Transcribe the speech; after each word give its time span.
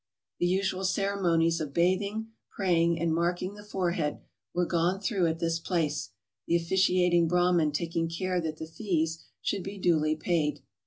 The 0.39 0.47
usual 0.47 0.83
ceremonies 0.83 1.61
of 1.61 1.75
bathing, 1.75 2.29
pray¬ 2.59 2.73
ing, 2.73 2.99
and 2.99 3.13
marking 3.13 3.53
the 3.53 3.63
forehead, 3.63 4.17
were 4.51 4.65
gone 4.65 4.99
through 4.99 5.27
at 5.27 5.37
this 5.37 5.59
place, 5.59 6.09
tlie 6.49 6.55
officiating 6.59 7.27
Brahmin 7.27 7.71
taking 7.71 8.09
care 8.09 8.41
that 8.41 8.57
the 8.57 8.65
fees 8.65 9.23
should 9.43 9.61
be 9.61 9.77
duly 9.77 10.15
paid. 10.15 10.63